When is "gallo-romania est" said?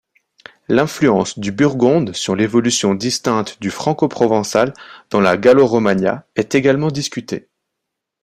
5.37-6.55